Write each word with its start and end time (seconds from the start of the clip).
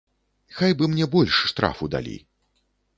Хай 0.59 0.73
бы 0.79 0.85
мне 0.95 1.05
больш 1.17 1.37
штрафу 1.53 1.93
далі. 1.97 2.19